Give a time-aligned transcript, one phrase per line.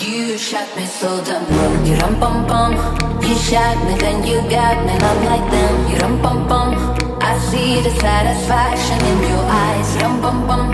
[0.00, 1.44] You shot me so dumb.
[1.84, 2.72] You rum bum bum.
[3.22, 4.96] You shot me, then you got me.
[4.96, 5.92] Not like them.
[5.92, 6.68] You rum bum bum.
[7.20, 9.96] I see the satisfaction in your eyes.
[10.00, 10.70] Rum bum bum.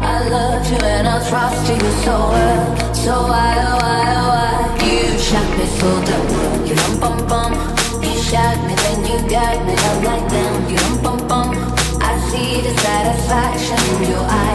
[0.00, 2.94] I love you and I trust you so well.
[2.94, 4.86] So why, oh, why, oh, why?
[4.86, 6.66] You shot me so dumb.
[6.66, 7.52] You rum bum bum.
[8.02, 9.74] You shot me, then you got me.
[9.76, 10.70] Not like them.
[10.70, 11.48] You rum bum bum.
[12.00, 14.49] I see the satisfaction in your eyes.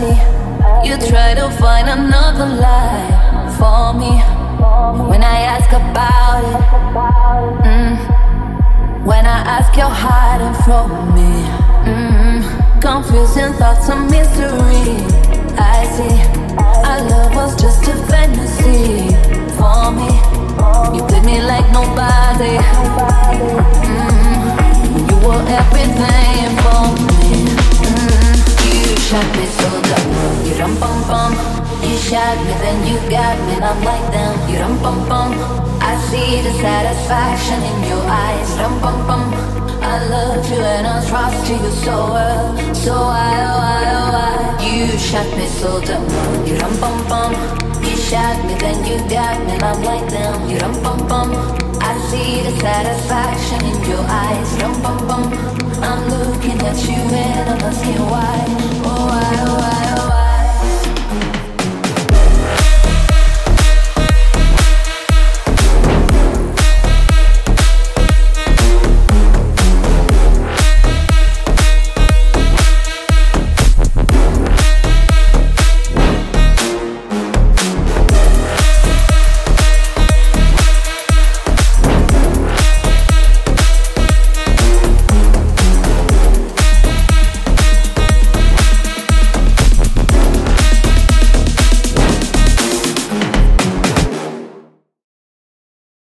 [0.00, 0.16] See
[0.86, 3.08] you try to find another lie
[3.58, 4.12] for me.
[5.10, 6.60] When I ask about it,
[7.68, 7.94] mm,
[9.04, 11.32] when I ask you're hiding from me,
[11.90, 14.88] mm, confusing thoughts and mystery.
[15.58, 16.29] I see
[29.10, 30.46] shot me so dumb.
[30.46, 31.32] You rum bum bum.
[31.82, 33.54] You shot me, then you got me.
[33.58, 34.34] Not like them.
[34.48, 35.30] You rum bum bum.
[35.82, 38.50] I see the satisfaction in your eyes.
[38.60, 39.24] Rum bum bum.
[39.82, 42.46] I love you and I trust you so well.
[42.84, 44.36] So why, oh, why, oh, why?
[44.62, 46.06] You shot me so dumb.
[46.46, 47.32] You rum bum bum.
[47.82, 49.58] You shot me, then you got me.
[49.58, 50.48] Not like them.
[50.48, 51.28] You rum bum bum.
[51.82, 54.50] I see the satisfaction in your eyes.
[54.62, 55.24] Rum bum bum.
[55.82, 57.29] I'm looking at you and